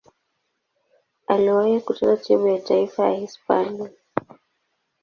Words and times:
Aliwahi 1.27 1.79
kucheza 1.81 2.17
timu 2.17 2.47
ya 2.47 2.59
taifa 2.59 3.09
ya 3.09 3.17
Hispania. 3.19 3.89